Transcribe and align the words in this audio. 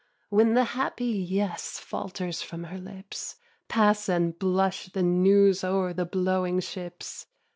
When 0.31 0.55
the 0.55 0.63
happy 0.63 1.05
Yes 1.05 1.77
Falters 1.77 2.41
from 2.41 2.63
her 2.63 2.79
lips, 2.79 3.35
Pass 3.67 4.09
and 4.09 4.35
blush 4.39 4.87
the 4.87 5.03
news 5.03 5.63
O'er 5.63 5.93
the 5.93 6.05
blowing 6.07 6.59
ships. 6.59 7.27